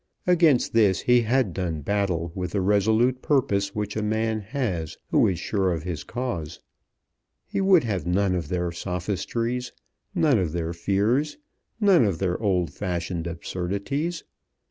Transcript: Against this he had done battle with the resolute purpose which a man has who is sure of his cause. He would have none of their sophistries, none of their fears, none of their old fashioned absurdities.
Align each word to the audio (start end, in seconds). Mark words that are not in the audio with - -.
Against 0.25 0.73
this 0.73 1.01
he 1.01 1.21
had 1.21 1.53
done 1.53 1.81
battle 1.81 2.31
with 2.33 2.53
the 2.53 2.61
resolute 2.61 3.21
purpose 3.21 3.75
which 3.75 3.95
a 3.95 4.01
man 4.01 4.39
has 4.41 4.97
who 5.11 5.27
is 5.27 5.37
sure 5.37 5.71
of 5.71 5.83
his 5.83 6.03
cause. 6.03 6.59
He 7.45 7.61
would 7.61 7.83
have 7.83 8.07
none 8.07 8.33
of 8.33 8.47
their 8.47 8.71
sophistries, 8.71 9.73
none 10.15 10.39
of 10.39 10.53
their 10.53 10.73
fears, 10.73 11.37
none 11.79 12.03
of 12.03 12.17
their 12.17 12.41
old 12.41 12.73
fashioned 12.73 13.27
absurdities. 13.27 14.23